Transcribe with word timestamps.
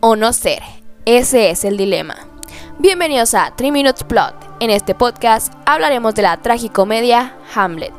O 0.00 0.16
no 0.16 0.32
ser, 0.32 0.62
ese 1.04 1.50
es 1.50 1.64
el 1.64 1.76
dilema. 1.76 2.16
Bienvenidos 2.78 3.34
a 3.34 3.52
3 3.56 3.72
Minutes 3.72 4.04
Plot. 4.04 4.34
En 4.60 4.70
este 4.70 4.94
podcast 4.94 5.52
hablaremos 5.66 6.14
de 6.14 6.22
la 6.22 6.36
tragicomedia 6.38 7.34
Hamlet. 7.54 7.92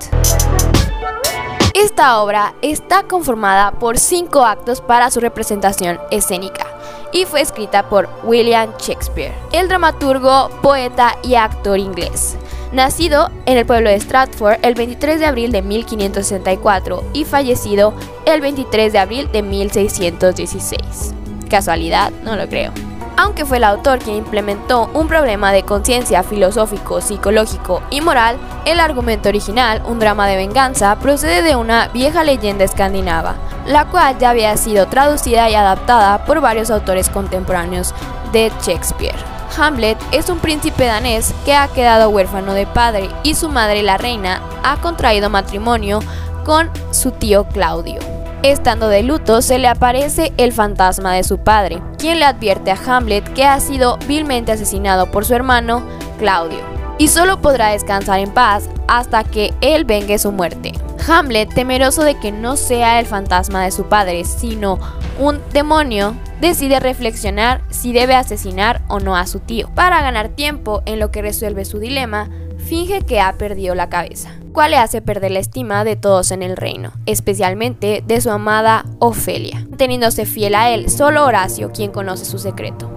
Esta 1.74 2.22
obra 2.22 2.56
está 2.62 3.04
conformada 3.04 3.72
por 3.72 3.98
cinco 3.98 4.44
actos 4.44 4.82
para 4.82 5.12
su 5.12 5.20
representación 5.20 6.00
escénica 6.10 6.66
y 7.12 7.26
fue 7.26 7.42
escrita 7.42 7.90
por 7.90 8.10
William 8.24 8.72
Shakespeare, 8.80 9.34
el 9.52 9.68
dramaturgo, 9.68 10.50
poeta 10.62 11.18
y 11.24 11.36
actor 11.36 11.78
inglés. 11.78 12.38
Nacido 12.72 13.30
en 13.46 13.58
el 13.58 13.66
pueblo 13.66 13.90
de 13.90 14.00
Stratford 14.00 14.58
el 14.64 14.74
23 14.74 15.20
de 15.20 15.26
abril 15.26 15.52
de 15.52 15.62
1564 15.62 17.04
y 17.14 17.26
fallecido 17.26 17.94
el 18.26 18.42
23 18.42 18.92
de 18.92 19.00
abril 19.00 19.32
de 19.32 19.44
1616. 19.44 21.14
¿Casualidad? 21.48 22.12
No 22.24 22.36
lo 22.36 22.48
creo. 22.48 22.72
Aunque 23.18 23.46
fue 23.46 23.58
el 23.58 23.64
autor 23.64 23.98
quien 23.98 24.18
implementó 24.18 24.92
un 24.94 25.08
problema 25.08 25.52
de 25.52 25.64
conciencia 25.64 26.22
filosófico, 26.22 27.02
psicológico 27.02 27.82
y 27.90 28.02
moral, 28.02 28.38
el 28.66 28.80
argumento 28.80 29.30
original, 29.30 29.82
un 29.88 29.98
drama 29.98 30.28
de 30.28 30.36
venganza, 30.36 30.96
procede 31.00 31.42
de 31.42 31.56
una 31.56 31.88
vieja 31.88 32.24
leyenda 32.24 32.64
escandinava, 32.64 33.36
la 33.66 33.86
cual 33.86 34.20
ya 34.20 34.30
había 34.30 34.56
sido 34.56 34.86
traducida 34.86 35.50
y 35.50 35.56
adaptada 35.56 36.26
por 36.26 36.42
varios 36.42 36.70
autores 36.70 37.10
contemporáneos 37.10 37.96
de 38.32 38.52
Shakespeare. 38.62 39.16
Hamlet 39.58 39.98
es 40.12 40.30
un 40.30 40.38
príncipe 40.38 40.86
danés 40.86 41.34
que 41.44 41.56
ha 41.56 41.68
quedado 41.70 42.10
huérfano 42.10 42.54
de 42.54 42.68
padre 42.68 43.10
y 43.24 43.34
su 43.34 43.50
madre, 43.50 43.82
la 43.82 43.98
reina, 43.98 44.42
ha 44.64 44.78
contraído 44.78 45.32
matrimonio 45.32 46.02
con 46.46 46.70
su 46.92 47.12
tío 47.12 47.46
Claudio. 47.46 48.17
Estando 48.48 48.88
de 48.88 49.04
luto, 49.04 49.42
se 49.42 49.60
le 49.60 49.68
aparece 49.68 50.32
el 50.38 50.54
fantasma 50.54 51.14
de 51.14 51.26
su 51.26 51.38
padre, 51.38 51.82
quien 51.98 52.20
le 52.20 52.26
advierte 52.26 52.72
a 52.72 52.78
Hamlet 52.78 53.34
que 53.34 53.44
ha 53.44 53.60
sido 53.60 53.98
vilmente 54.08 54.54
asesinado 54.54 55.12
por 55.12 55.26
su 55.26 55.34
hermano, 55.34 55.84
Claudio, 56.18 56.60
y 56.98 57.10
solo 57.10 57.42
podrá 57.42 57.72
descansar 57.72 58.20
en 58.20 58.32
paz 58.32 58.70
hasta 58.88 59.26
que 59.26 59.54
él 59.60 59.84
vengue 59.84 60.18
su 60.18 60.32
muerte. 60.32 60.72
Hamlet, 61.10 61.54
temeroso 61.54 62.06
de 62.06 62.18
que 62.18 62.32
no 62.32 62.56
sea 62.56 63.02
el 63.02 63.06
fantasma 63.06 63.66
de 63.66 63.72
su 63.72 63.90
padre, 63.90 64.24
sino 64.24 64.80
un 65.20 65.42
demonio, 65.52 66.16
decide 66.40 66.80
reflexionar 66.80 67.62
si 67.70 67.92
debe 67.92 68.16
asesinar 68.16 68.82
o 68.88 69.02
no 69.02 69.18
a 69.18 69.28
su 69.28 69.42
tío. 69.42 69.70
Para 69.76 70.02
ganar 70.02 70.30
tiempo 70.30 70.84
en 70.86 71.00
lo 71.00 71.12
que 71.12 71.22
resuelve 71.22 71.66
su 71.66 71.80
dilema, 71.80 72.30
finge 72.58 73.02
que 73.02 73.20
ha 73.20 73.34
perdido 73.34 73.76
la 73.76 73.90
cabeza, 73.90 74.32
cual 74.58 74.72
le 74.72 74.78
hace 74.78 75.04
perder 75.04 75.30
la 75.30 75.38
estima 75.38 75.84
de 75.84 75.96
todos 75.96 76.32
en 76.32 76.42
el 76.42 76.58
reino, 76.58 76.92
especialmente 77.06 78.04
de 78.08 78.20
su 78.20 78.32
amada 78.32 78.86
Ofelia, 78.98 79.68
teniéndose 79.78 80.26
fiel 80.26 80.56
a 80.56 80.72
él 80.72 80.90
solo 80.90 81.26
Horacio 81.26 81.72
quien 81.72 81.92
conoce 81.92 82.26
su 82.26 82.40
secreto. 82.40 82.90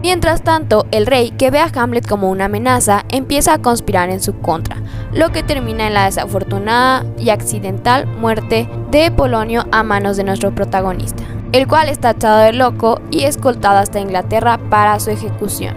Mientras 0.00 0.44
tanto, 0.44 0.86
el 0.92 1.06
rey, 1.06 1.32
que 1.32 1.50
ve 1.50 1.58
a 1.58 1.72
Hamlet 1.74 2.06
como 2.06 2.30
una 2.30 2.44
amenaza, 2.44 3.04
empieza 3.08 3.54
a 3.54 3.58
conspirar 3.58 4.10
en 4.10 4.22
su 4.22 4.38
contra, 4.38 4.76
lo 5.12 5.32
que 5.32 5.42
termina 5.42 5.88
en 5.88 5.94
la 5.94 6.04
desafortunada 6.04 7.04
y 7.18 7.30
accidental 7.30 8.06
muerte 8.06 8.68
de 8.92 9.10
Polonio 9.10 9.64
a 9.72 9.82
manos 9.82 10.16
de 10.18 10.22
nuestro 10.22 10.54
protagonista, 10.54 11.24
el 11.50 11.66
cual 11.66 11.88
está 11.88 12.10
echado 12.10 12.38
de 12.38 12.52
loco 12.52 13.00
y 13.10 13.24
escoltado 13.24 13.78
hasta 13.78 13.98
Inglaterra 13.98 14.60
para 14.70 15.00
su 15.00 15.10
ejecución. 15.10 15.76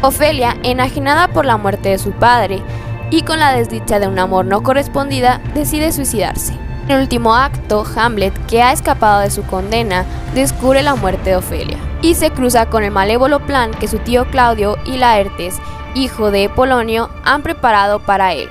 Ofelia, 0.00 0.56
enajenada 0.62 1.28
por 1.28 1.44
la 1.44 1.58
muerte 1.58 1.90
de 1.90 1.98
su 1.98 2.12
padre 2.12 2.62
y 3.10 3.22
con 3.22 3.38
la 3.40 3.52
desdicha 3.52 3.98
de 3.98 4.08
un 4.08 4.18
amor 4.18 4.44
no 4.44 4.62
correspondida, 4.62 5.40
decide 5.54 5.92
suicidarse. 5.92 6.54
En 6.84 6.96
el 6.96 7.02
último 7.02 7.34
acto, 7.34 7.84
Hamlet, 7.96 8.34
que 8.46 8.62
ha 8.62 8.72
escapado 8.72 9.20
de 9.20 9.30
su 9.30 9.44
condena, 9.44 10.04
descubre 10.34 10.82
la 10.82 10.94
muerte 10.94 11.30
de 11.30 11.36
Ofelia 11.36 11.78
y 12.02 12.14
se 12.14 12.30
cruza 12.30 12.66
con 12.66 12.82
el 12.82 12.90
malévolo 12.90 13.40
plan 13.40 13.72
que 13.72 13.88
su 13.88 13.98
tío 13.98 14.24
Claudio 14.30 14.76
y 14.84 14.96
Laertes, 14.96 15.58
hijo 15.94 16.30
de 16.30 16.48
Polonio, 16.48 17.10
han 17.24 17.42
preparado 17.42 18.00
para 18.00 18.32
él. 18.32 18.48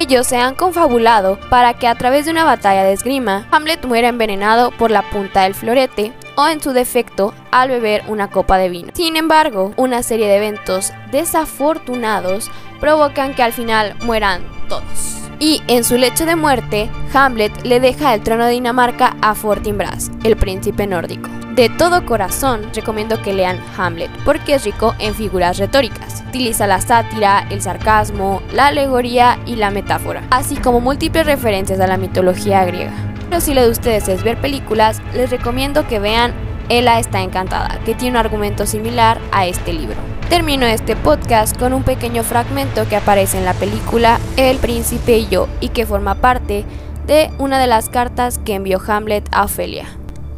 Ellos 0.00 0.26
se 0.26 0.36
han 0.36 0.54
confabulado 0.54 1.38
para 1.50 1.74
que 1.74 1.88
a 1.88 1.94
través 1.94 2.24
de 2.24 2.30
una 2.30 2.44
batalla 2.44 2.84
de 2.84 2.92
esgrima, 2.92 3.46
Hamlet 3.50 3.84
muera 3.84 4.08
envenenado 4.08 4.70
por 4.70 4.90
la 4.90 5.02
punta 5.02 5.42
del 5.42 5.54
florete 5.54 6.12
o 6.38 6.46
en 6.46 6.62
su 6.62 6.72
defecto 6.72 7.34
al 7.50 7.68
beber 7.68 8.04
una 8.06 8.30
copa 8.30 8.58
de 8.58 8.68
vino. 8.68 8.92
Sin 8.94 9.16
embargo, 9.16 9.72
una 9.76 10.04
serie 10.04 10.28
de 10.28 10.36
eventos 10.36 10.92
desafortunados 11.10 12.48
provocan 12.78 13.34
que 13.34 13.42
al 13.42 13.52
final 13.52 13.96
mueran 14.04 14.42
todos. 14.68 15.16
Y 15.40 15.62
en 15.66 15.82
su 15.82 15.96
lecho 15.96 16.26
de 16.26 16.36
muerte, 16.36 16.90
Hamlet 17.12 17.64
le 17.64 17.80
deja 17.80 18.14
el 18.14 18.22
trono 18.22 18.46
de 18.46 18.52
Dinamarca 18.52 19.16
a 19.20 19.34
Fortinbras, 19.34 20.12
el 20.22 20.36
príncipe 20.36 20.86
nórdico. 20.86 21.28
De 21.56 21.68
todo 21.68 22.06
corazón 22.06 22.68
recomiendo 22.72 23.20
que 23.20 23.32
lean 23.32 23.58
Hamlet 23.76 24.10
porque 24.24 24.54
es 24.54 24.64
rico 24.64 24.94
en 25.00 25.16
figuras 25.16 25.58
retóricas. 25.58 26.22
Utiliza 26.28 26.68
la 26.68 26.80
sátira, 26.80 27.48
el 27.50 27.62
sarcasmo, 27.62 28.42
la 28.52 28.68
alegoría 28.68 29.40
y 29.44 29.56
la 29.56 29.72
metáfora, 29.72 30.22
así 30.30 30.54
como 30.54 30.80
múltiples 30.80 31.26
referencias 31.26 31.80
a 31.80 31.88
la 31.88 31.96
mitología 31.96 32.64
griega. 32.64 33.07
Pero 33.28 33.40
si 33.40 33.54
lo 33.54 33.62
de 33.62 33.70
ustedes 33.70 34.08
es 34.08 34.22
ver 34.22 34.40
películas, 34.40 35.02
les 35.14 35.30
recomiendo 35.30 35.86
que 35.86 35.98
vean 35.98 36.32
Ella 36.68 36.98
está 36.98 37.22
encantada, 37.22 37.78
que 37.84 37.94
tiene 37.94 38.18
un 38.18 38.24
argumento 38.24 38.66
similar 38.66 39.18
a 39.32 39.46
este 39.46 39.72
libro. 39.72 39.96
Termino 40.28 40.66
este 40.66 40.96
podcast 40.96 41.58
con 41.58 41.72
un 41.72 41.82
pequeño 41.82 42.22
fragmento 42.22 42.86
que 42.88 42.96
aparece 42.96 43.38
en 43.38 43.46
la 43.46 43.54
película 43.54 44.18
El 44.36 44.58
príncipe 44.58 45.18
y 45.18 45.28
yo 45.28 45.48
y 45.60 45.70
que 45.70 45.86
forma 45.86 46.16
parte 46.16 46.64
de 47.06 47.30
una 47.38 47.58
de 47.58 47.66
las 47.66 47.88
cartas 47.88 48.38
que 48.38 48.54
envió 48.54 48.80
Hamlet 48.86 49.26
a 49.32 49.44
Ofelia. 49.44 49.86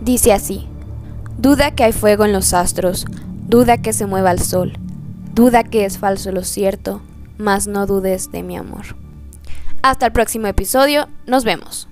Dice 0.01 0.33
así, 0.33 0.69
duda 1.37 1.73
que 1.73 1.83
hay 1.83 1.93
fuego 1.93 2.25
en 2.25 2.33
los 2.33 2.55
astros, 2.55 3.07
duda 3.49 3.79
que 3.79 3.93
se 3.93 4.07
mueva 4.07 4.31
el 4.31 4.41
sol, 4.41 4.79
duda 5.35 5.65
que 5.65 5.85
es 5.85 5.99
falso 5.99 6.31
lo 6.31 6.45
cierto, 6.45 7.03
mas 7.39 7.67
no 7.67 7.87
dudes 7.87 8.31
de 8.31 8.45
mi 8.45 8.57
amor. 8.57 8.97
Hasta 9.83 10.07
el 10.07 10.13
próximo 10.13 10.47
episodio, 10.47 11.09
nos 11.27 11.43
vemos. 11.43 11.90